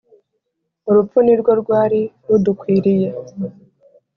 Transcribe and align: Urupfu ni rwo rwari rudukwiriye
Urupfu 0.89 1.17
ni 1.25 1.35
rwo 1.39 1.51
rwari 1.61 2.01
rudukwiriye 2.27 3.09